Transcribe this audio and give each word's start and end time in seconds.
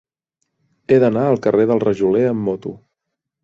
He 0.93 0.97
d'anar 1.03 1.27
al 1.33 1.39
carrer 1.45 1.69
del 1.73 1.85
Rajoler 1.87 2.27
amb 2.33 2.51
moto. 2.51 2.77